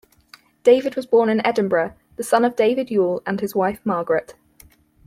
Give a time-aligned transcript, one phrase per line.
[0.63, 4.33] David was born in Edinburgh, the son of David Yule and his wife Margaret.